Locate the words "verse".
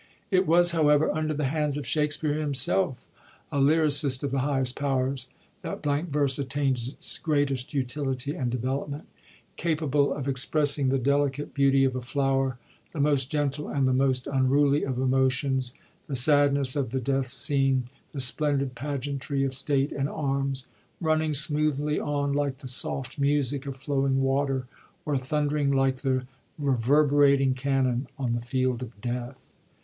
6.09-6.37